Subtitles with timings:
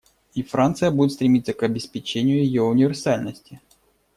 [0.33, 3.61] И Франция будет стремиться к обеспечению ее универсальности.